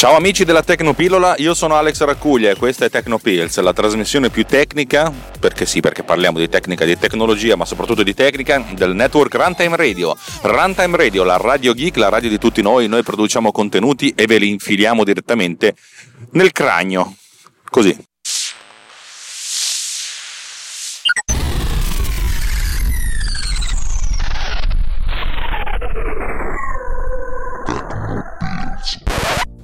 [0.00, 4.46] Ciao amici della Tecnopillola, io sono Alex Raccuglia e questa è Tecnopills, la trasmissione più
[4.46, 9.34] tecnica, perché sì, perché parliamo di tecnica, di tecnologia, ma soprattutto di tecnica, del network
[9.34, 10.16] Runtime Radio.
[10.40, 14.38] Runtime Radio, la radio geek, la radio di tutti noi, noi produciamo contenuti e ve
[14.38, 15.74] li infiliamo direttamente
[16.30, 17.16] nel cranio.
[17.68, 17.94] Così.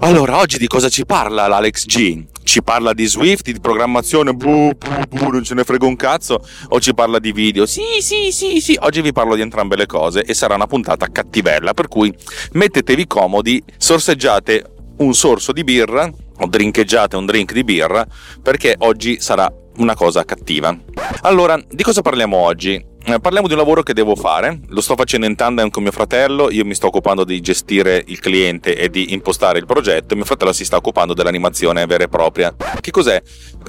[0.01, 2.25] Allora, oggi di cosa ci parla l'Alex G?
[2.45, 6.47] Ci parla di Swift, di programmazione, buh, buh, buh, non ce ne frega un cazzo,
[6.69, 7.65] o ci parla di video?
[7.65, 11.07] Sì, sì, sì, sì, oggi vi parlo di entrambe le cose e sarà una puntata
[11.11, 12.15] cattivella, per cui
[12.53, 18.07] mettetevi comodi, sorseggiate un sorso di birra o drincheggiate un drink di birra
[18.43, 20.77] perché oggi sarà una cosa cattiva.
[21.23, 22.85] Allora, di cosa parliamo oggi?
[23.09, 25.92] Eh, parliamo di un lavoro che devo fare, lo sto facendo in tandem con mio
[25.92, 30.24] fratello, io mi sto occupando di gestire il cliente e di impostare il progetto, mio
[30.24, 32.52] fratello si sta occupando dell'animazione vera e propria.
[32.80, 33.23] Che cos'è?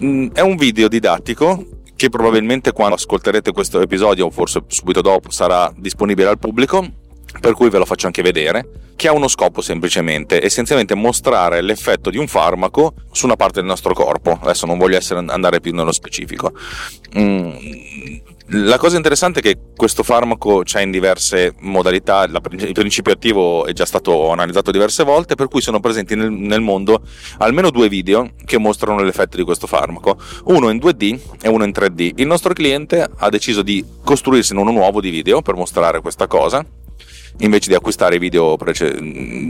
[0.03, 5.29] Mm, è un video didattico che probabilmente quando ascolterete questo episodio, o forse subito dopo,
[5.29, 6.83] sarà disponibile al pubblico,
[7.39, 12.09] per cui ve lo faccio anche vedere, che ha uno scopo semplicemente, essenzialmente mostrare l'effetto
[12.09, 14.39] di un farmaco su una parte del nostro corpo.
[14.41, 16.53] Adesso non voglio essere, andare più nello specifico.
[17.15, 23.65] Mm la cosa interessante è che questo farmaco c'è in diverse modalità, il principio attivo
[23.65, 27.01] è già stato analizzato diverse volte, per cui sono presenti nel, nel mondo
[27.39, 31.71] almeno due video che mostrano l'effetto di questo farmaco, uno in 2D e uno in
[31.75, 32.13] 3D.
[32.15, 36.65] Il nostro cliente ha deciso di costruirsi uno nuovo di video per mostrare questa cosa
[37.39, 38.57] invece di acquistare i video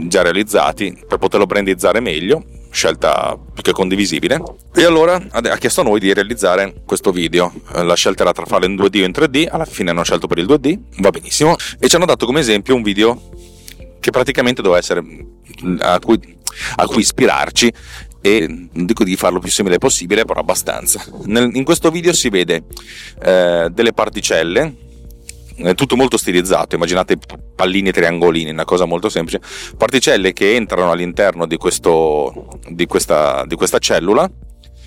[0.06, 4.42] già realizzati per poterlo brandizzare meglio scelta più che condivisibile.
[4.74, 7.52] E allora ha chiesto a noi di realizzare questo video.
[7.74, 10.26] Eh, la scelta era tra farlo in 2D o in 3D, alla fine hanno scelto
[10.26, 13.20] per il 2D, va benissimo, e ci hanno dato come esempio un video
[14.00, 15.02] che praticamente doveva essere
[15.80, 16.20] a cui,
[16.76, 17.72] a cui ispirarci
[18.20, 21.04] e non dico di farlo più simile possibile, però abbastanza.
[21.24, 22.64] Nel, in questo video si vede
[23.22, 24.86] eh, delle particelle
[25.58, 27.18] è tutto molto stilizzato, immaginate
[27.54, 29.40] pallini triangolini, una cosa molto semplice,
[29.76, 34.30] particelle che entrano all'interno di, questo, di, questa, di questa cellula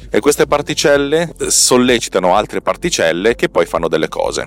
[0.09, 4.44] e queste particelle sollecitano altre particelle che poi fanno delle cose.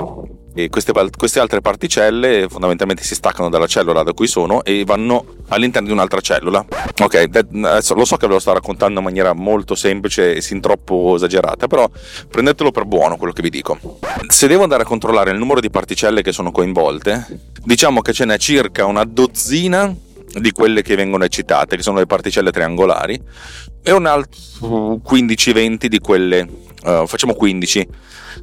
[0.70, 5.88] Queste, queste, altre particelle fondamentalmente si staccano dalla cellula da cui sono e vanno all'interno
[5.88, 6.64] di un'altra cellula.
[7.02, 10.60] Ok, adesso lo so che ve lo sto raccontando in maniera molto semplice e sin
[10.60, 11.90] troppo esagerata, però
[12.28, 13.98] prendetelo per buono quello che vi dico.
[14.28, 17.26] Se devo andare a controllare il numero di particelle che sono coinvolte,
[17.64, 19.92] diciamo che ce n'è circa una dozzina
[20.40, 23.20] di quelle che vengono eccitate, che sono le particelle triangolari,
[23.82, 26.48] e un altro 15-20 di quelle,
[26.84, 27.88] uh, facciamo 15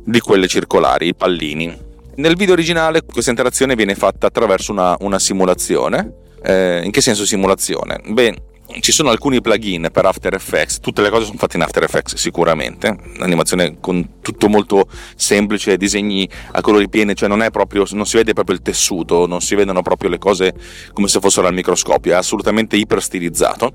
[0.04, 1.90] di quelle circolari, i pallini.
[2.16, 6.20] Nel video originale questa interazione viene fatta attraverso una, una simulazione.
[6.44, 8.02] Eh, in che senso simulazione?
[8.06, 8.36] Beh,
[8.80, 12.16] ci sono alcuni plugin per After Effects, tutte le cose sono fatte in After Effects
[12.16, 18.18] sicuramente, un'animazione con tutto molto semplice, disegni a colori pieni, cioè non, proprio, non si
[18.18, 20.54] vede proprio il tessuto, non si vedono proprio le cose
[20.94, 23.74] come se fossero al microscopio, è assolutamente iper stilizzato.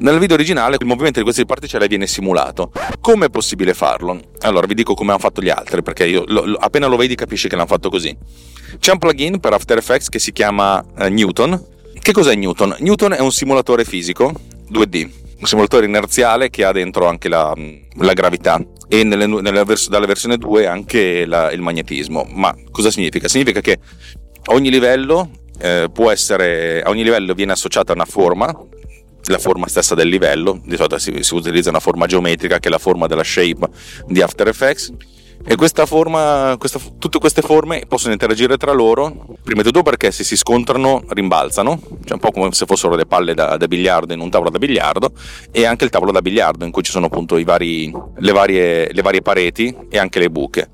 [0.00, 2.70] Nel video originale il movimento di queste particelle viene simulato.
[3.00, 4.20] Come è possibile farlo?
[4.42, 7.16] Allora vi dico come hanno fatto gli altri, perché io, lo, lo, appena lo vedi
[7.16, 8.16] capisci che l'hanno fatto così.
[8.78, 11.60] C'è un plugin per After Effects che si chiama uh, Newton.
[12.00, 12.76] Che cos'è Newton?
[12.78, 14.32] Newton è un simulatore fisico
[14.70, 15.10] 2D,
[15.40, 17.52] un simulatore inerziale che ha dentro anche la,
[17.96, 22.24] la gravità e nelle, nelle vers- dalla versione 2 anche la, il magnetismo.
[22.30, 23.26] Ma cosa significa?
[23.26, 23.80] Significa che
[24.52, 25.28] ogni livello
[25.58, 28.56] eh, può essere, a ogni livello viene associata una forma
[29.24, 32.70] la forma stessa del livello, di solito si, si, utilizza una forma geometrica che è
[32.70, 33.68] la forma della shape
[34.06, 34.92] di After Effects
[35.44, 40.10] e questa forma, questa, tutte queste forme possono interagire tra loro, prima di tutto perché
[40.10, 44.12] se si scontrano rimbalzano, cioè un po' come se fossero le palle da, da biliardo
[44.12, 45.12] in un tavolo da biliardo,
[45.50, 49.02] e anche il tavolo da biliardo in cui ci sono appunto vari, le, varie, le,
[49.02, 50.70] varie, pareti e anche le buche.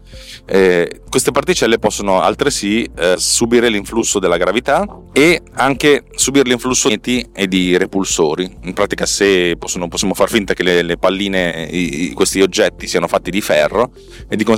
[0.47, 7.27] Eh, queste particelle possono altresì eh, subire l'influsso della gravità e anche subire l'influsso di
[7.33, 8.59] e di repulsori.
[8.63, 13.07] In pratica se possono, possiamo far finta che le, le palline, i, questi oggetti siano
[13.07, 13.93] fatti di ferro
[14.29, 14.54] e di conseguenza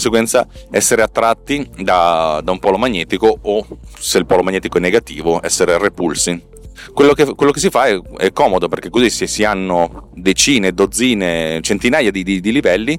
[0.71, 3.67] essere attratti da, da un polo magnetico o
[3.99, 6.55] se il polo magnetico è negativo essere repulsi.
[6.93, 10.73] Quello che, quello che, si fa è, è, comodo perché così se si hanno decine,
[10.73, 12.99] dozzine, centinaia di, di, di, livelli,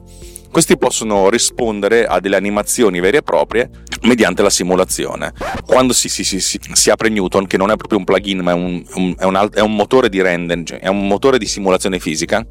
[0.51, 3.69] questi possono rispondere a delle animazioni vere e proprie
[4.01, 5.33] mediante la simulazione.
[5.65, 8.55] Quando si, si, si, si apre Newton, che non è proprio un plugin ma è
[8.55, 11.99] un, un, è un, è un motore di render, cioè è un motore di simulazione
[11.99, 12.45] fisica,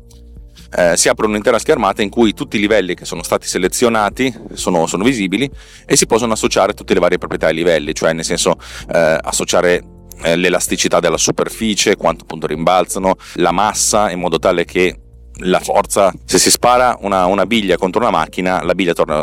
[0.76, 4.87] eh, si apre un'intera schermata in cui tutti i livelli che sono stati selezionati sono,
[4.87, 5.50] sono visibili
[5.85, 8.58] e si possono associare tutte le varie proprietà ai livelli, cioè nel senso
[8.93, 9.82] eh, associare
[10.23, 15.00] eh, l'elasticità della superficie, quanto appunto rimbalzano, la massa, in modo tale che
[15.41, 19.23] la forza, se si spara una, una, biglia contro una macchina, la biglia torna,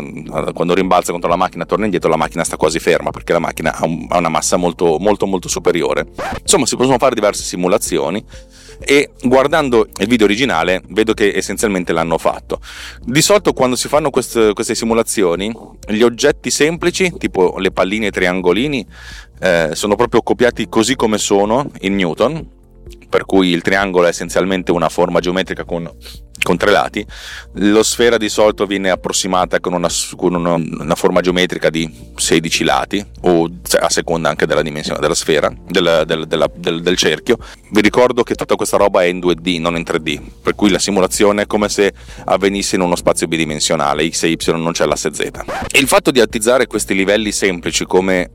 [0.52, 3.74] quando rimbalza contro la macchina torna indietro, la macchina sta quasi ferma perché la macchina
[3.74, 6.06] ha, un, ha una massa molto, molto, molto superiore.
[6.40, 8.24] Insomma, si possono fare diverse simulazioni
[8.84, 12.60] e guardando il video originale vedo che essenzialmente l'hanno fatto.
[13.02, 15.52] Di solito quando si fanno queste, queste simulazioni,
[15.88, 18.86] gli oggetti semplici, tipo le palline e i triangolini,
[19.40, 22.52] eh, sono proprio copiati così come sono in Newton
[23.08, 25.88] per cui il triangolo è essenzialmente una forma geometrica con,
[26.44, 27.04] con tre lati,
[27.54, 32.64] lo sfera di solito viene approssimata con una, con una, una forma geometrica di 16
[32.64, 36.96] lati, o cioè, a seconda anche della dimensione della sfera, del, del, della, del, del,
[36.96, 37.38] cerchio.
[37.70, 40.78] Vi ricordo che tutta questa roba è in 2D, non in 3D, per cui la
[40.78, 41.92] simulazione è come se
[42.26, 45.30] avvenisse in uno spazio bidimensionale, x e y non c'è l'asse z.
[45.72, 48.30] Il fatto di attizzare questi livelli semplici come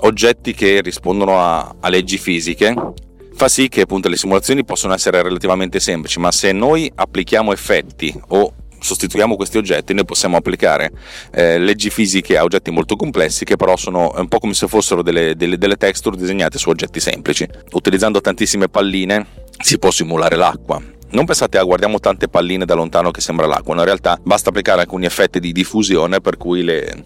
[0.00, 3.06] oggetti che rispondono a, a leggi fisiche
[3.38, 8.12] fa sì che appunto le simulazioni possono essere relativamente semplici, ma se noi applichiamo effetti
[8.30, 10.90] o sostituiamo questi oggetti, noi possiamo applicare
[11.30, 15.02] eh, leggi fisiche a oggetti molto complessi che però sono un po' come se fossero
[15.02, 17.46] delle, delle, delle texture disegnate su oggetti semplici.
[17.74, 19.24] Utilizzando tantissime palline
[19.56, 23.76] si può simulare l'acqua, non pensate a guardiamo tante palline da lontano che sembra l'acqua,
[23.76, 27.04] in realtà basta applicare alcuni effetti di diffusione per cui le,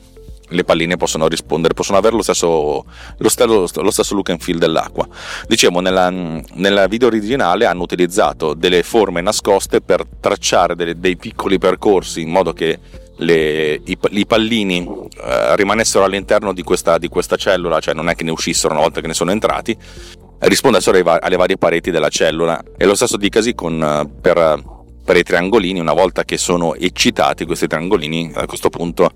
[0.53, 2.85] le palline possono rispondere, possono avere lo stesso,
[3.17, 5.07] lo stesso, lo stesso look and feel dell'acqua.
[5.47, 11.59] Dicevo, nella, nella, video originale hanno utilizzato delle forme nascoste per tracciare delle, dei piccoli
[11.59, 12.79] percorsi in modo che
[13.17, 14.87] le, i, i, pallini
[15.23, 18.83] eh, rimanessero all'interno di questa, di questa cellula, cioè non è che ne uscissero una
[18.83, 19.77] volta che ne sono entrati,
[20.41, 22.63] rispondessero alle, alle varie pareti della cellula.
[22.77, 24.63] E lo stesso dicasi con, per,
[25.05, 29.11] per i triangolini, una volta che sono eccitati questi triangolini, a questo punto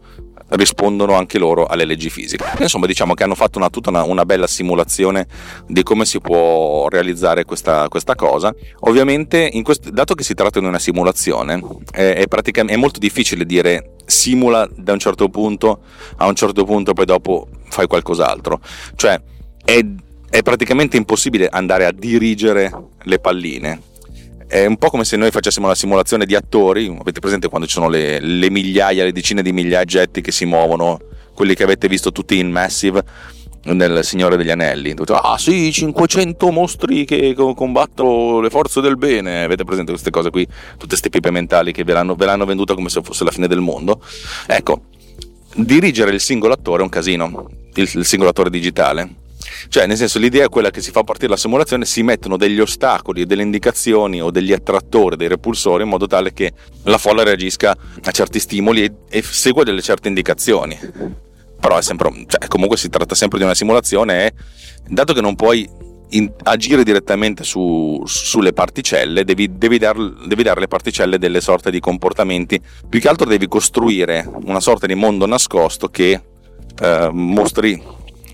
[0.48, 2.44] rispondono anche loro alle leggi fisiche.
[2.60, 5.26] Insomma, diciamo che hanno fatto una, tutta una, una bella simulazione
[5.66, 8.54] di come si può realizzare questa, questa cosa.
[8.80, 11.60] Ovviamente, quest- dato che si tratta di una simulazione,
[11.90, 15.80] è, è, è molto difficile dire simula da un certo punto
[16.16, 18.60] a un certo punto, poi dopo fai qualcos'altro.
[18.94, 19.20] Cioè,
[19.64, 19.84] è,
[20.30, 22.72] è praticamente impossibile andare a dirigere
[23.02, 23.94] le palline
[24.46, 27.74] è un po' come se noi facessimo la simulazione di attori, avete presente quando ci
[27.74, 31.00] sono le, le migliaia, le decine di migliaia di oggetti che si muovono,
[31.34, 33.02] quelli che avete visto tutti in Massive
[33.64, 34.94] nel Signore degli Anelli.
[35.08, 39.42] Ah sì, 500 mostri che combattono le forze del bene.
[39.42, 40.46] Avete presente queste cose qui?
[40.46, 43.48] Tutte queste pipe mentali che ve l'hanno, ve l'hanno venduta come se fosse la fine
[43.48, 44.00] del mondo.
[44.46, 44.82] Ecco,
[45.56, 49.24] dirigere il singolo attore è un casino, il, il singolo attore digitale
[49.68, 52.60] cioè, nel senso, l'idea è quella che si fa partire la simulazione, si mettono degli
[52.60, 56.52] ostacoli, delle indicazioni o degli attrattori, dei repulsori, in modo tale che
[56.84, 60.78] la folla reagisca a certi stimoli e, e segua delle certe indicazioni.
[61.58, 64.32] Però è sempre, cioè, comunque si tratta sempre di una simulazione e
[64.88, 65.68] dato che non puoi
[66.10, 71.70] in, agire direttamente su, sulle particelle, devi, devi, dar, devi, dare alle particelle delle sorte
[71.70, 72.60] di comportamenti.
[72.88, 76.20] Più che altro devi costruire una sorta di mondo nascosto che
[76.80, 77.82] eh, mostri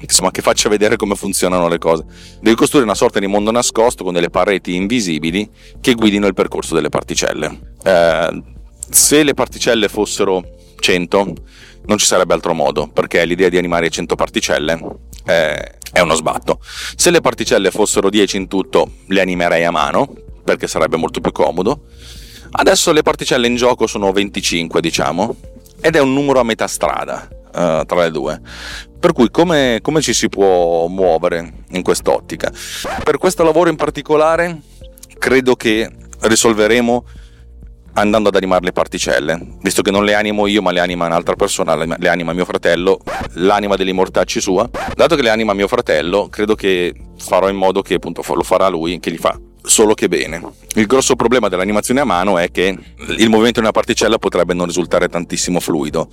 [0.03, 2.05] insomma, che faccia vedere come funzionano le cose.
[2.41, 5.49] Devi costruire una sorta di mondo nascosto con delle pareti invisibili
[5.81, 7.75] che guidino il percorso delle particelle.
[7.83, 8.43] Eh,
[8.91, 10.43] se le particelle fossero
[10.79, 11.35] 100,
[11.87, 14.79] non ci sarebbe altro modo, perché l'idea di animare 100 particelle
[15.25, 16.61] è, è uno sbatto.
[16.97, 20.13] Se le particelle fossero 10 in tutto, le animerei a mano,
[20.45, 21.85] perché sarebbe molto più comodo.
[22.51, 25.37] Adesso le particelle in gioco sono 25, diciamo,
[25.81, 28.41] ed è un numero a metà strada uh, tra le due.
[29.03, 32.53] Per cui come, come ci si può muovere in quest'ottica?
[33.03, 34.61] Per questo lavoro in particolare
[35.19, 35.91] credo che
[36.21, 37.05] risolveremo
[37.95, 41.35] andando ad animare le particelle, visto che non le animo io ma le anima un'altra
[41.35, 43.01] persona, le anima mio fratello,
[43.33, 47.83] l'anima degli mortacci sua, dato che le anima mio fratello, credo che farò in modo
[47.83, 50.41] che appunto lo farà lui, che gli fa solo che bene.
[50.75, 54.67] Il grosso problema dell'animazione a mano è che il movimento di una particella potrebbe non
[54.67, 56.09] risultare tantissimo fluido.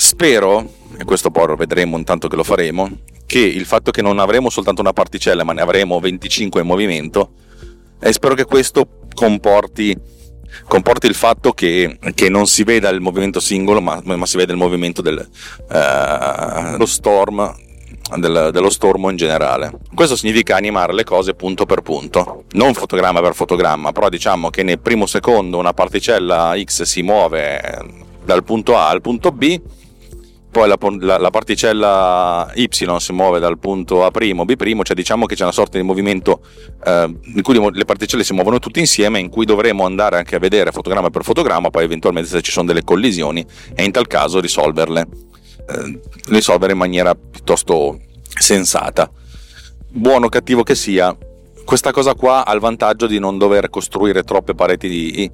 [0.00, 0.66] Spero,
[0.96, 2.88] e questo poi lo vedremo intanto che lo faremo,
[3.26, 7.32] che il fatto che non avremo soltanto una particella ma ne avremo 25 in movimento,
[8.00, 9.94] e spero che questo comporti,
[10.66, 14.52] comporti il fatto che, che, non si veda il movimento singolo ma, ma si veda
[14.52, 15.26] il movimento dello
[15.68, 17.54] uh, storm
[18.16, 19.80] del, dello stormo in generale.
[19.94, 24.62] Questo significa animare le cose punto per punto, non fotogramma per fotogramma, però diciamo che
[24.62, 29.60] nel primo secondo una particella X si muove dal punto A al punto B
[30.50, 35.36] poi la, la, la, particella Y si muove dal punto A' B', cioè diciamo che
[35.36, 36.40] c'è una sorta di movimento
[36.84, 40.38] eh, in cui le particelle si muovono tutte insieme, in cui dovremo andare anche a
[40.40, 44.40] vedere fotogramma per fotogramma, poi eventualmente se ci sono delle collisioni e in tal caso
[44.40, 45.06] risolverle,
[45.68, 48.00] eh, risolvere in maniera piuttosto
[48.36, 49.08] sensata.
[49.92, 51.16] buono o cattivo che sia,
[51.64, 55.30] questa cosa qua ha il vantaggio di non dover costruire troppe pareti di,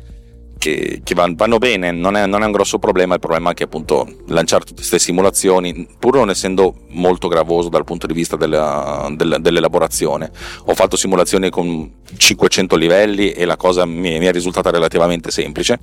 [0.59, 3.65] che, che, vanno bene, non è, non è, un grosso problema, il problema è che
[3.65, 9.09] appunto lanciare tutte queste simulazioni, pur non essendo molto gravoso dal punto di vista della,
[9.15, 10.31] della, dell'elaborazione,
[10.65, 15.79] ho fatto simulazioni con 500 livelli e la cosa mi, mi è risultata relativamente semplice,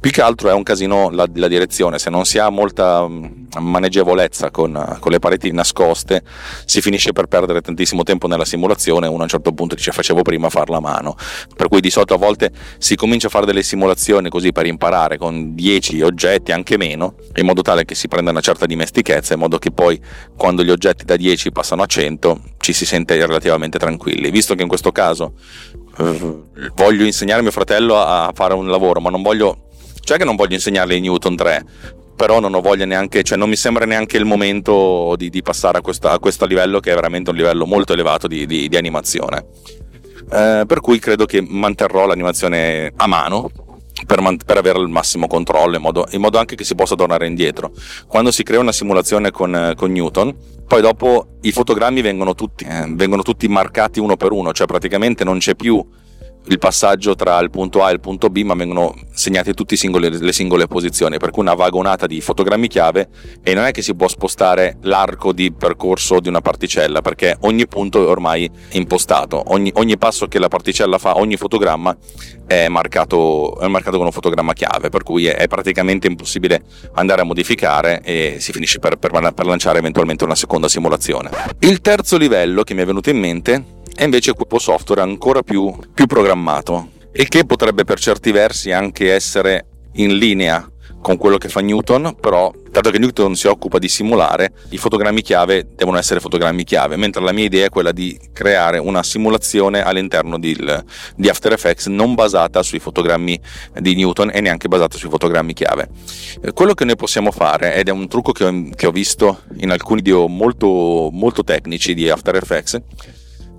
[0.00, 3.24] più che altro è un casino la, la direzione, se non si ha molta mm,
[3.60, 6.22] maneggevolezza con, con, le pareti nascoste
[6.64, 10.22] si finisce per perdere tantissimo tempo nella simulazione, uno a un certo punto dice facevo
[10.22, 11.14] prima farla a mano,
[11.54, 13.91] per cui di solito a volte si comincia a fare delle simulazioni
[14.28, 18.40] così per imparare con 10 oggetti, anche meno, in modo tale che si prenda una
[18.40, 20.00] certa dimestichezza, in modo che poi
[20.36, 24.62] quando gli oggetti da 10 passano a 100 ci si sente relativamente tranquilli, visto che
[24.62, 25.34] in questo caso
[25.98, 26.42] eh,
[26.74, 29.70] voglio insegnare mio fratello a fare un lavoro, ma non voglio
[30.04, 31.64] cioè che non voglio insegnarle i Newton 3,
[32.16, 35.78] però non ho voglia neanche, cioè non mi sembra neanche il momento di, di passare
[35.78, 38.76] a, questa, a, questo livello che è veramente un livello molto elevato di, di, di
[38.76, 39.46] animazione.
[40.30, 43.50] Eh, per cui credo che manterrò l'animazione a mano
[44.06, 46.94] per, man- per, avere il massimo controllo in modo, in modo, anche che si possa
[46.94, 47.72] tornare indietro.
[48.06, 50.34] Quando si crea una simulazione con, con Newton,
[50.66, 55.24] poi dopo i fotogrammi vengono tutti, eh, vengono tutti marcati uno per uno, cioè praticamente
[55.24, 55.84] non c'è più
[56.46, 60.32] il passaggio tra il punto A e il punto B, ma vengono segnate tutte le
[60.32, 63.08] singole posizioni, per cui una vagonata di fotogrammi chiave
[63.42, 67.66] e non è che si può spostare l'arco di percorso di una particella, perché ogni
[67.66, 71.96] punto è ormai impostato, ogni, ogni passo che la particella fa, ogni fotogramma
[72.46, 76.62] è marcato, è marcato con un fotogramma chiave, per cui è, praticamente impossibile
[76.94, 81.30] andare a modificare e si finisce per, per, per lanciare eventualmente una seconda simulazione.
[81.60, 85.74] Il terzo livello che mi è venuto in mente è invece questo software ancora più,
[85.92, 90.66] più programmato e che potrebbe per certi versi anche essere in linea
[91.02, 95.20] con quello che fa Newton, però dato che Newton si occupa di simulare, i fotogrammi
[95.20, 99.82] chiave devono essere fotogrammi chiave, mentre la mia idea è quella di creare una simulazione
[99.82, 100.56] all'interno di,
[101.16, 103.38] di After Effects non basata sui fotogrammi
[103.80, 105.88] di Newton e neanche basata sui fotogrammi chiave.
[106.54, 109.70] Quello che noi possiamo fare, ed è un trucco che ho, che ho visto in
[109.70, 112.80] alcuni video molto, molto tecnici di After Effects,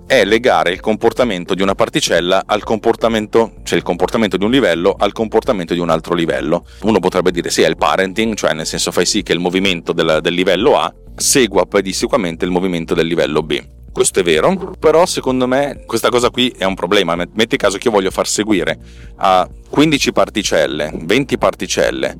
[0.06, 4.94] è legare il comportamento di una particella al comportamento, cioè il comportamento di un livello
[4.98, 6.64] al comportamento di un altro livello.
[6.82, 9.92] Uno potrebbe dire sì, è il parenting, cioè nel senso fai sì che il movimento
[9.92, 13.62] del, del livello A segua pedissequamente il movimento del livello B.
[13.92, 17.14] Questo è vero, però secondo me questa cosa qui è un problema.
[17.14, 18.76] Metti caso che io voglio far seguire
[19.16, 22.18] a 15 particelle, 20 particelle,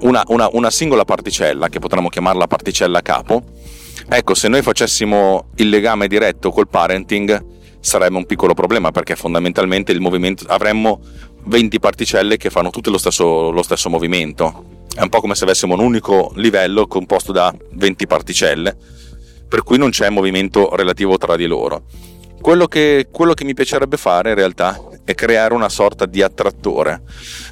[0.00, 3.44] una, una, una singola particella, che potremmo chiamarla particella capo,
[4.08, 7.44] Ecco, se noi facessimo il legame diretto col parenting
[7.80, 11.00] sarebbe un piccolo problema perché fondamentalmente il movimento avremmo
[11.46, 14.84] 20 particelle che fanno tutte lo stesso, lo stesso movimento.
[14.94, 18.76] È un po' come se avessimo un unico livello composto da 20 particelle,
[19.48, 21.82] per cui non c'è movimento relativo tra di loro.
[22.40, 27.02] Quello che, quello che mi piacerebbe fare in realtà è creare una sorta di attrattore,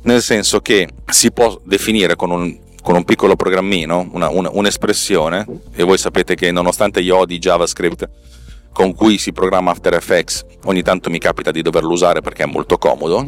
[0.02, 5.46] nel senso che si può definire con un con un piccolo programmino, una, una, un'espressione,
[5.74, 8.06] e voi sapete che nonostante io odi JavaScript
[8.74, 12.46] con cui si programma After Effects, ogni tanto mi capita di doverlo usare perché è
[12.46, 13.26] molto comodo.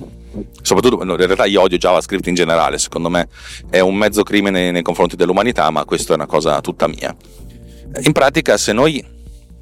[0.60, 3.28] Soprattutto, in realtà io odio JavaScript in generale, secondo me
[3.70, 7.16] è un mezzo crimine nei confronti dell'umanità, ma questa è una cosa tutta mia.
[8.02, 9.02] In pratica, se noi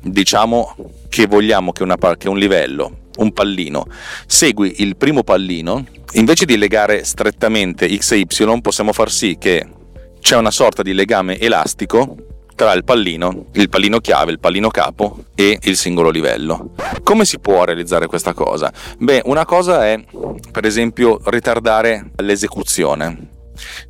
[0.00, 0.74] diciamo
[1.08, 3.86] che vogliamo che, una, che un livello, un pallino,
[4.26, 9.82] segui il primo pallino, invece di legare strettamente x e y, possiamo far sì che
[10.24, 12.16] c'è una sorta di legame elastico
[12.54, 16.70] tra il pallino, il pallino chiave, il pallino capo e il singolo livello.
[17.02, 18.72] Come si può realizzare questa cosa?
[18.96, 20.02] Beh, una cosa è,
[20.50, 23.28] per esempio, ritardare l'esecuzione,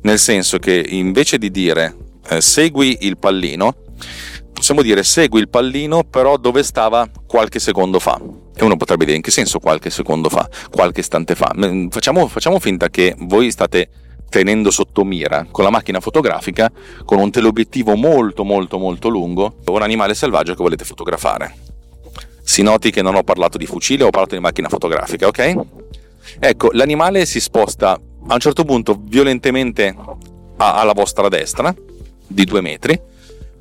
[0.01, 1.95] nel senso che invece di dire
[2.27, 3.73] eh, segui il pallino,
[4.51, 8.19] possiamo dire segui il pallino però dove stava qualche secondo fa.
[8.53, 11.55] E uno potrebbe dire in che senso qualche secondo fa, qualche istante fa.
[11.89, 13.87] Facciamo, facciamo finta che voi state
[14.29, 16.71] tenendo sotto mira con la macchina fotografica
[17.05, 21.55] con un teleobiettivo molto molto molto lungo un animale selvaggio che volete fotografare.
[22.41, 25.55] Si noti che non ho parlato di fucile, ho parlato di macchina fotografica, ok?
[26.39, 27.91] Ecco, l'animale si sposta
[28.27, 29.95] a un certo punto violentemente
[30.57, 31.73] alla vostra destra
[32.27, 32.99] di due metri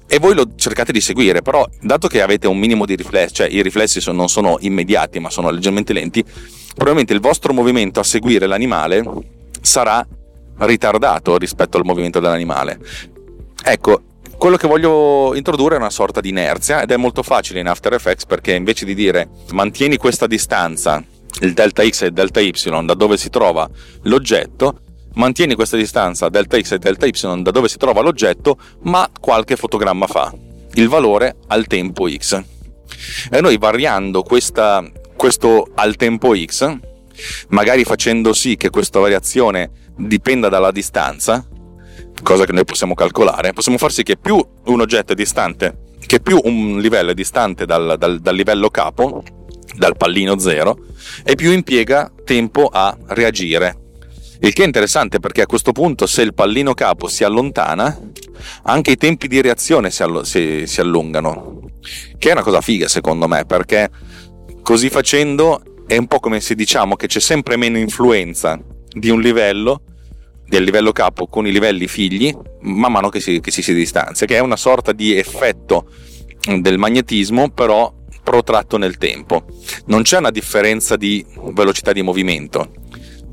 [0.06, 3.48] e voi lo cercate di seguire, però dato che avete un minimo di riflessi, cioè
[3.48, 8.04] i riflessi sono, non sono immediati ma sono leggermente lenti, probabilmente il vostro movimento a
[8.04, 9.02] seguire l'animale
[9.60, 10.06] sarà
[10.58, 12.78] ritardato rispetto al movimento dell'animale.
[13.62, 14.02] Ecco,
[14.36, 17.92] quello che voglio introdurre è una sorta di inerzia ed è molto facile in After
[17.94, 21.02] Effects perché invece di dire mantieni questa distanza,
[21.40, 22.52] il delta x e il delta y,
[22.84, 23.68] da dove si trova
[24.02, 24.80] l'oggetto,
[25.14, 29.56] mantieni questa distanza delta x e delta y da dove si trova l'oggetto, ma qualche
[29.56, 30.32] fotogramma fa,
[30.74, 32.42] il valore al tempo x.
[33.30, 34.84] E noi variando questa,
[35.16, 36.76] questo al tempo x,
[37.48, 41.46] magari facendo sì che questa variazione dipenda dalla distanza,
[42.22, 46.20] cosa che noi possiamo calcolare, possiamo far sì che più un oggetto è distante, che
[46.20, 49.22] più un livello è distante dal, dal, dal livello capo,
[49.76, 50.78] dal pallino zero,
[51.24, 53.78] e più impiega tempo a reagire.
[54.40, 57.98] Il che è interessante perché a questo punto se il pallino capo si allontana,
[58.64, 61.60] anche i tempi di reazione si, all- si, si allungano,
[62.18, 63.90] che è una cosa figa secondo me, perché
[64.62, 68.58] così facendo è un po' come se diciamo che c'è sempre meno influenza
[68.94, 69.82] di un livello
[70.46, 74.26] del livello capo con i livelli figli man mano che si, che si, si distanzia,
[74.26, 75.90] che è una sorta di effetto
[76.58, 79.44] del magnetismo, però protratto nel tempo.
[79.86, 82.70] Non c'è una differenza di velocità di movimento,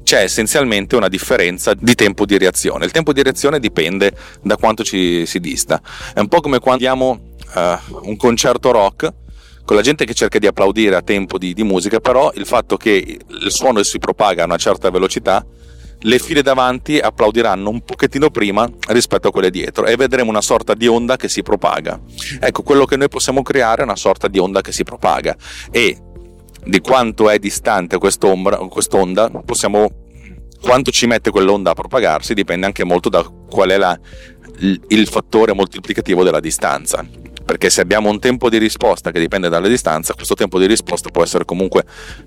[0.03, 2.85] c'è essenzialmente una differenza di tempo di reazione.
[2.85, 5.81] Il tempo di reazione dipende da quanto ci si dista.
[6.13, 7.19] È un po' come quando abbiamo
[7.55, 9.09] uh, un concerto rock
[9.71, 12.75] con la gente che cerca di applaudire a tempo di, di musica, però il fatto
[12.75, 12.91] che
[13.25, 15.45] il suono si propaga a una certa velocità
[15.97, 20.73] le file davanti applaudiranno un pochettino prima rispetto a quelle dietro e vedremo una sorta
[20.73, 22.01] di onda che si propaga.
[22.41, 25.37] Ecco, quello che noi possiamo creare è una sorta di onda che si propaga
[25.71, 25.97] e
[26.65, 29.89] di quanto è distante quest'onda, possiamo,
[30.59, 33.97] quanto ci mette quell'onda a propagarsi dipende anche molto da qual è la,
[34.89, 37.07] il fattore moltiplicativo della distanza
[37.51, 41.09] perché se abbiamo un tempo di risposta che dipende dalla distanza, questo tempo di risposta
[41.09, 41.83] può essere comunque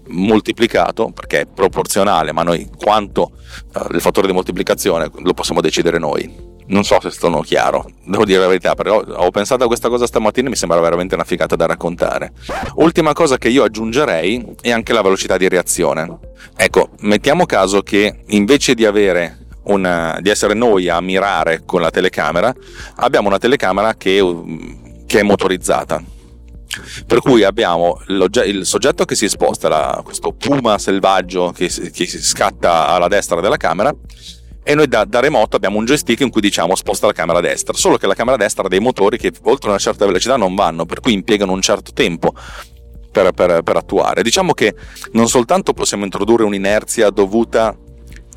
[0.09, 3.31] moltiplicato perché è proporzionale, ma noi quanto
[3.75, 6.53] eh, il fattore di moltiplicazione lo possiamo decidere noi.
[6.67, 10.07] Non so se sono chiaro, devo dire la verità, però ho pensato a questa cosa
[10.07, 12.33] stamattina e mi sembra veramente una figata da raccontare.
[12.75, 16.19] Ultima cosa che io aggiungerei è anche la velocità di reazione.
[16.55, 21.91] Ecco, mettiamo caso che invece di avere una, di essere noi a mirare con la
[21.91, 22.55] telecamera,
[22.97, 24.21] abbiamo una telecamera che
[25.15, 26.03] che è motorizzata.
[27.07, 32.21] Per cui abbiamo il soggetto che si sposta, la, questo puma selvaggio che, che si
[32.21, 33.95] scatta alla destra della camera
[34.65, 37.75] e noi da, da, remoto abbiamo un joystick in cui diciamo sposta la camera destra,
[37.75, 40.85] solo che la camera destra ha dei motori che oltre una certa velocità non vanno,
[40.85, 42.35] per cui impiegano un certo tempo
[43.13, 44.23] per, per, per attuare.
[44.23, 44.75] Diciamo che
[45.13, 47.77] non soltanto possiamo introdurre un'inerzia dovuta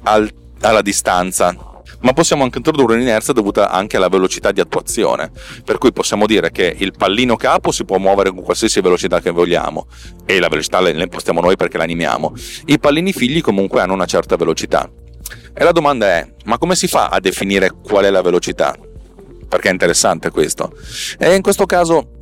[0.03, 5.31] al, alla distanza, ma possiamo anche introdurre un'inerzia dovuta anche alla velocità di attuazione,
[5.63, 9.31] per cui possiamo dire che il pallino capo si può muovere con qualsiasi velocità che
[9.31, 9.87] vogliamo
[10.25, 12.33] e la velocità la impostiamo noi perché l'animiamo.
[12.65, 14.89] I pallini figli comunque hanno una certa velocità.
[15.53, 18.75] E la domanda è, ma come si fa a definire qual è la velocità?
[19.47, 20.71] Perché è interessante questo.
[21.17, 22.17] E in questo caso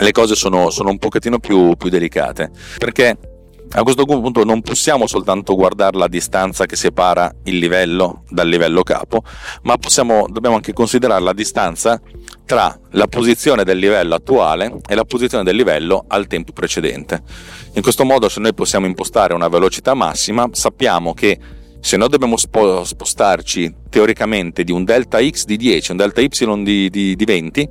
[0.00, 3.16] le cose sono, sono un pochettino più, più delicate, perché
[3.74, 8.82] a questo punto non possiamo soltanto guardare la distanza che separa il livello dal livello
[8.82, 9.22] capo,
[9.62, 12.00] ma possiamo, dobbiamo anche considerare la distanza
[12.44, 17.22] tra la posizione del livello attuale e la posizione del livello al tempo precedente.
[17.72, 21.38] In questo modo, se noi possiamo impostare una velocità massima, sappiamo che
[21.80, 26.28] se noi dobbiamo spostarci teoricamente di un delta x di 10 un delta y
[26.62, 27.70] di, di, di 20,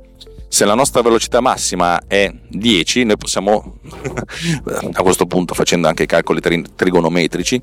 [0.52, 3.78] se la nostra velocità massima è 10, noi possiamo,
[4.92, 6.42] a questo punto facendo anche i calcoli
[6.76, 7.62] trigonometrici,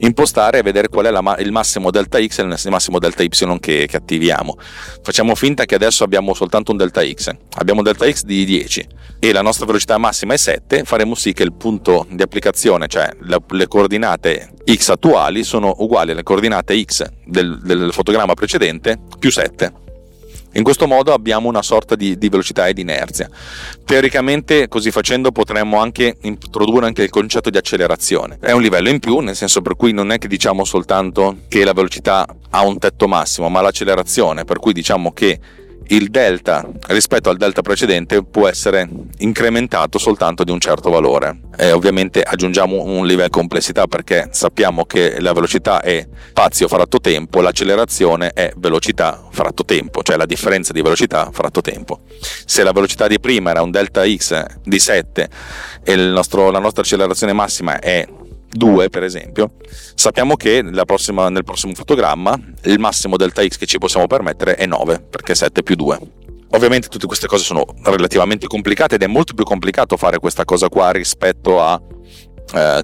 [0.00, 3.58] impostare e vedere qual è la, il massimo delta x e il massimo delta y
[3.58, 4.58] che, che, attiviamo.
[5.02, 8.86] Facciamo finta che adesso abbiamo soltanto un delta x, abbiamo un delta x di 10
[9.18, 13.08] e la nostra velocità massima è 7, faremo sì che il punto di applicazione, cioè
[13.18, 19.30] le, le coordinate x attuali, sono uguali alle coordinate x del, del fotogramma precedente più
[19.30, 19.84] 7
[20.52, 23.28] in questo modo abbiamo una sorta di, di, velocità e di inerzia.
[23.84, 28.38] Teoricamente, così facendo, potremmo anche introdurre anche il concetto di accelerazione.
[28.40, 31.64] È un livello in più, nel senso per cui non è che diciamo soltanto che
[31.64, 35.38] la velocità ha un tetto massimo, ma l'accelerazione, per cui diciamo che
[35.88, 41.40] il delta rispetto al delta precedente può essere incrementato soltanto di un certo valore.
[41.56, 47.00] E ovviamente aggiungiamo un livello di complessità perché sappiamo che la velocità è spazio fratto
[47.00, 52.00] tempo, l'accelerazione è velocità fratto tempo, cioè la differenza di velocità fratto tempo.
[52.20, 55.28] Se la velocità di prima era un delta x di 7
[55.82, 58.06] e nostro, la nostra accelerazione massima è
[58.56, 59.52] 2 per esempio,
[59.94, 64.66] sappiamo che prossima, nel prossimo fotogramma il massimo delta x che ci possiamo permettere è
[64.66, 65.98] 9 perché 7 più 2.
[66.50, 70.68] Ovviamente tutte queste cose sono relativamente complicate ed è molto più complicato fare questa cosa
[70.68, 71.80] qua rispetto a
[72.54, 72.82] eh,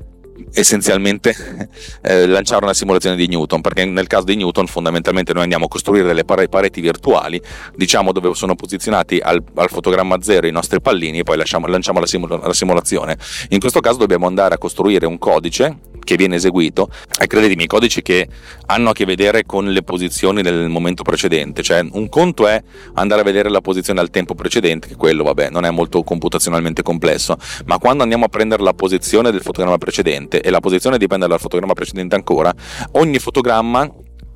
[0.53, 1.35] essenzialmente
[2.03, 5.69] eh, lanciare una simulazione di Newton, perché nel caso di Newton fondamentalmente noi andiamo a
[5.69, 7.41] costruire delle pareti virtuali,
[7.75, 12.01] diciamo dove sono posizionati al, al fotogramma zero i nostri pallini e poi lasciamo, lanciamo
[12.01, 13.17] la, simula- la, simulazione.
[13.51, 18.03] In questo caso dobbiamo andare a costruire un codice che viene eseguito, e credetemi, codici
[18.03, 18.29] che
[18.67, 22.63] hanno a che vedere con le posizioni del momento precedente, cioè un conto è
[22.95, 26.83] andare a vedere la posizione al tempo precedente, che quello vabbè non è molto computazionalmente
[26.83, 31.27] complesso, ma quando andiamo a prendere la posizione del fotogramma precedente e la posizione dipende
[31.27, 32.53] dal fotogramma precedente ancora,
[32.93, 33.89] ogni fotogramma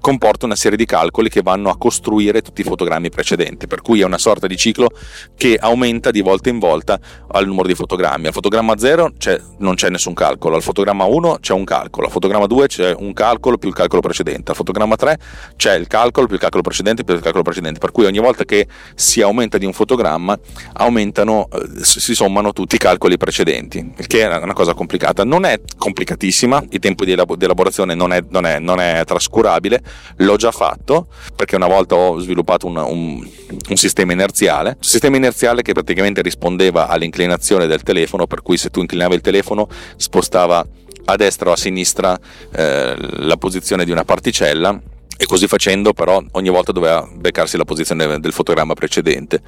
[0.06, 4.02] comporta una serie di calcoli che vanno a costruire tutti i fotogrammi precedenti, per cui
[4.02, 4.88] è una sorta di ciclo
[5.36, 8.28] che aumenta di volta in volta al numero di fotogrammi.
[8.28, 12.12] Al fotogramma 0 c'è, non c'è nessun calcolo, al fotogramma 1 c'è un calcolo, al
[12.12, 15.18] fotogramma 2 c'è un calcolo più il calcolo precedente, al fotogramma 3
[15.56, 18.44] c'è il calcolo più il calcolo precedente più il calcolo precedente, per cui ogni volta
[18.44, 20.38] che si aumenta di un fotogramma
[20.74, 25.24] aumentano, eh, si sommano tutti i calcoli precedenti, il che è una cosa complicata.
[25.24, 29.82] Non è complicatissima, il tempo di elaborazione non è, non è, non è trascurabile,
[30.16, 33.28] l'ho già fatto perché una volta ho sviluppato un, un,
[33.68, 38.70] un sistema inerziale, un sistema inerziale che praticamente rispondeva all'inclinazione del telefono, per cui se
[38.70, 40.66] tu inclinavi il telefono spostava
[41.09, 42.18] a destra o a sinistra
[42.52, 44.80] eh, la posizione di una particella
[45.18, 49.40] e così facendo però ogni volta doveva beccarsi la posizione del fotogramma precedente.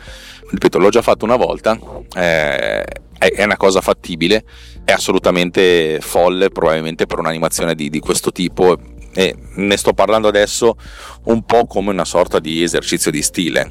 [0.51, 1.79] Ripeto, l'ho già fatto una volta,
[2.15, 2.85] eh,
[3.19, 4.45] è una cosa fattibile,
[4.85, 8.79] è assolutamente folle probabilmente per un'animazione di, di questo tipo
[9.19, 10.77] e ne sto parlando adesso
[11.25, 13.69] un po' come una sorta di esercizio di stile,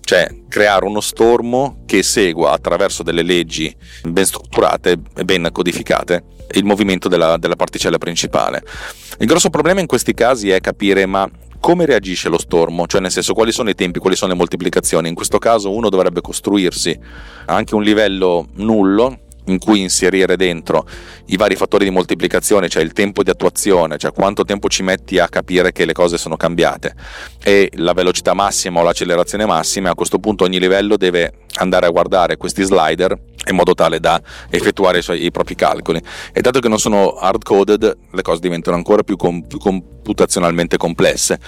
[0.00, 3.70] cioè creare uno stormo che segua attraverso delle leggi
[4.04, 8.64] ben strutturate e ben codificate il movimento della, della particella principale.
[9.18, 11.28] Il grosso problema in questi casi è capire ma
[11.60, 15.08] come reagisce lo stormo, cioè nel senso quali sono i tempi, quali sono le moltiplicazioni.
[15.10, 16.98] In questo caso uno dovrebbe costruirsi
[17.44, 20.86] anche un livello nullo in cui inserire dentro
[21.26, 25.18] i vari fattori di moltiplicazione, cioè il tempo di attuazione, cioè quanto tempo ci metti
[25.18, 26.94] a capire che le cose sono cambiate
[27.42, 31.90] e la velocità massima o l'accelerazione massima, a questo punto ogni livello deve andare a
[31.90, 33.16] guardare questi slider
[33.48, 36.00] in modo tale da effettuare i, suoi, i propri calcoli.
[36.32, 40.76] E dato che non sono hard coded, le cose diventano ancora più, com- più computazionalmente
[40.76, 41.38] complesse.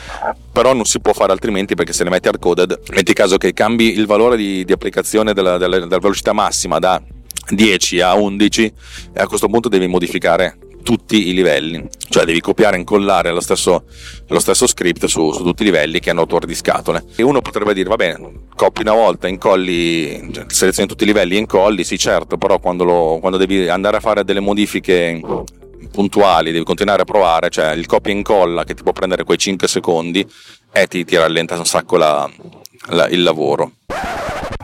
[0.53, 3.53] Però non si può fare altrimenti perché se le metti hard coded, metti caso che
[3.53, 7.01] cambi il valore di, di applicazione della, della, della velocità massima da
[7.49, 8.73] 10 a 11
[9.13, 13.41] e a questo punto devi modificare tutti i livelli, cioè devi copiare e incollare lo
[13.41, 13.85] stesso,
[14.27, 17.05] lo stesso script su, su, tutti i livelli che hanno autore di scatole.
[17.17, 21.37] E uno potrebbe dire, va bene, copi una volta, incolli, cioè, selezioni tutti i livelli
[21.37, 25.21] e incolli, sì certo, però quando, lo, quando devi andare a fare delle modifiche
[25.93, 29.39] puntuali, devi continuare a provare, cioè il copia e incolla che ti può prendere quei
[29.39, 30.27] 5 secondi
[30.73, 32.29] e ti, ti rallenta un sacco la,
[32.89, 33.73] la, il lavoro.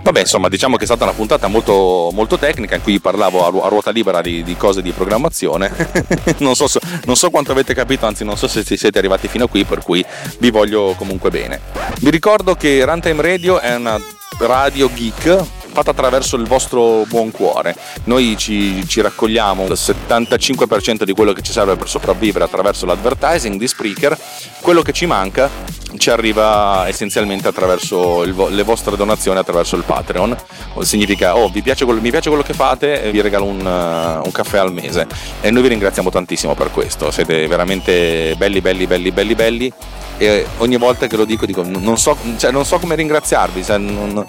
[0.07, 3.49] Vabbè, insomma, diciamo che è stata una puntata molto, molto tecnica in cui parlavo a,
[3.49, 5.73] ru- a ruota libera di, di, cose di programmazione.
[6.38, 9.47] non, so se, non, so quanto avete capito, anzi, non so se siete arrivati fino
[9.47, 10.05] a qui, per cui
[10.38, 11.61] vi voglio comunque bene.
[11.99, 14.01] Vi ricordo che Runtime Radio è una
[14.38, 15.45] radio geek
[15.77, 17.77] fatta attraverso il vostro buon cuore.
[18.05, 23.59] Noi ci, ci, raccogliamo il 75% di quello che ci serve per sopravvivere attraverso l'advertising
[23.59, 24.19] di Spreaker,
[24.62, 25.51] quello che ci manca
[25.99, 30.37] ci arriva essenzialmente attraverso vo- le vostre donazioni attraverso il Patreon.
[30.81, 34.59] Significa, oh, piace mi piace quello che fate e vi regalo un, uh, un, caffè
[34.59, 35.07] al mese.
[35.41, 37.11] E noi vi ringraziamo tantissimo per questo.
[37.11, 39.73] Siete veramente belli, belli, belli, belli, belli.
[40.18, 43.64] E ogni volta che lo dico, dico, non so, cioè, non so come ringraziarvi.
[43.64, 44.26] Cioè, non,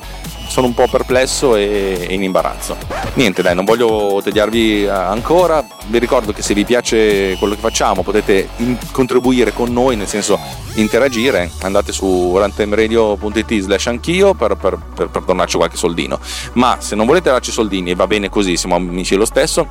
[0.47, 2.77] sono un po' perplesso e, in imbarazzo.
[3.13, 5.63] Niente, dai, non voglio tediarvi eh, ancora.
[5.87, 10.07] Vi ricordo che se vi piace quello che facciamo potete in- contribuire con noi, nel
[10.07, 10.39] senso
[10.75, 11.51] interagire.
[11.61, 16.19] Andate su rantemradio.it slash anch'io per, per, per, per donarci qualche soldino.
[16.53, 19.67] Ma se non volete darci soldini e va bene così, siamo amici lo stesso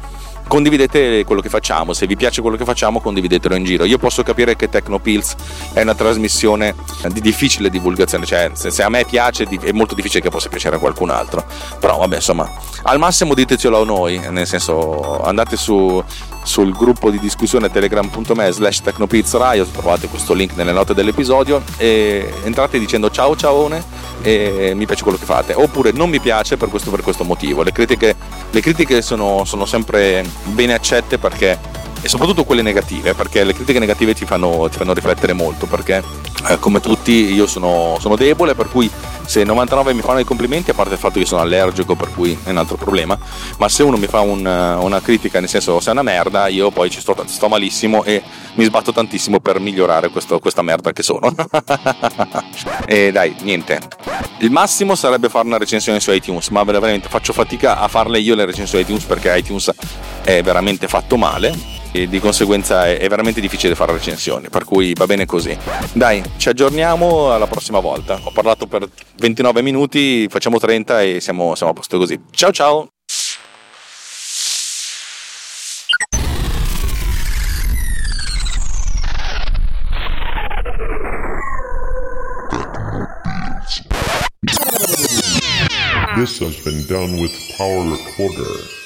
[0.47, 3.85] condividete quello che facciamo, se vi piace quello che facciamo condividetelo in giro.
[3.85, 5.35] Io posso capire che Tecnopills
[5.73, 6.75] è una trasmissione
[7.09, 10.79] di difficile divulgazione, cioè se a me piace è molto difficile che possa piacere a
[10.79, 11.45] qualcun altro,
[11.79, 12.51] però vabbè insomma
[12.83, 16.03] al massimo ditecelo a noi, nel senso andate su,
[16.43, 22.79] sul gruppo di discussione telegram.me slash tecnopizzarai, trovate questo link nelle note dell'episodio e entrate
[22.79, 23.83] dicendo ciao ciaone
[24.23, 27.63] e mi piace quello che fate, oppure non mi piace per questo, per questo motivo.
[27.63, 28.17] Le critiche,
[28.57, 31.59] le critiche sono, sono sempre bene accette perché
[32.01, 36.03] e soprattutto quelle negative, perché le critiche negative ti fanno, ti fanno riflettere molto, perché
[36.49, 38.91] eh, come tutti io sono, sono, debole, per cui
[39.27, 42.39] se 99 mi fanno i complimenti, a parte il fatto che sono allergico, per cui
[42.45, 43.19] è un altro problema,
[43.59, 46.91] ma se uno mi fa un, una critica, nel senso sei una merda, io poi
[46.91, 48.23] ci sto, sto malissimo e
[48.55, 51.35] mi sbatto tantissimo per migliorare questo, questa merda che sono.
[52.87, 53.81] e dai, niente.
[54.39, 58.35] Il massimo sarebbe fare una recensione su iTunes, ma veramente faccio fatica a farle io
[58.35, 59.73] le recensioni su iTunes perché iTunes
[60.23, 64.93] è veramente fatto male e di conseguenza è, è veramente difficile fare recensioni, per cui
[64.93, 65.57] va bene così.
[65.95, 68.21] Dai, ci aggiorniamo alla prossima volta.
[68.23, 72.21] Ho parlato per 29 minuti, facciamo 30 e siamo, siamo a posto così.
[72.31, 72.89] Ciao ciao!
[86.17, 88.86] This has been done with Power Recorder.